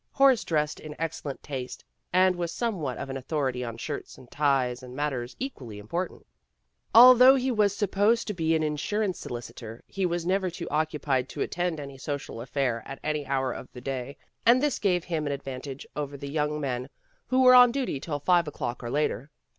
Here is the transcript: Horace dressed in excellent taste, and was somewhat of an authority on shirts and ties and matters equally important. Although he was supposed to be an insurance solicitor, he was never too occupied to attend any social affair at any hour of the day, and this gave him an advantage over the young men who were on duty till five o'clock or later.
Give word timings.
Horace 0.13 0.43
dressed 0.43 0.79
in 0.79 0.95
excellent 0.97 1.43
taste, 1.43 1.85
and 2.11 2.35
was 2.35 2.51
somewhat 2.51 2.97
of 2.97 3.11
an 3.11 3.17
authority 3.17 3.63
on 3.63 3.77
shirts 3.77 4.17
and 4.17 4.31
ties 4.31 4.81
and 4.81 4.95
matters 4.95 5.35
equally 5.37 5.77
important. 5.77 6.25
Although 6.95 7.35
he 7.35 7.51
was 7.51 7.75
supposed 7.75 8.25
to 8.25 8.33
be 8.33 8.55
an 8.55 8.63
insurance 8.63 9.19
solicitor, 9.19 9.83
he 9.85 10.07
was 10.07 10.25
never 10.25 10.49
too 10.49 10.67
occupied 10.71 11.29
to 11.29 11.41
attend 11.41 11.79
any 11.79 11.99
social 11.99 12.41
affair 12.41 12.81
at 12.87 12.97
any 13.03 13.27
hour 13.27 13.53
of 13.53 13.71
the 13.73 13.81
day, 13.81 14.17
and 14.43 14.59
this 14.59 14.79
gave 14.79 15.03
him 15.03 15.27
an 15.27 15.31
advantage 15.33 15.85
over 15.95 16.17
the 16.17 16.29
young 16.31 16.59
men 16.59 16.89
who 17.27 17.43
were 17.43 17.53
on 17.53 17.71
duty 17.71 17.99
till 17.99 18.17
five 18.19 18.47
o'clock 18.47 18.81
or 18.83 18.89
later. 18.89 19.29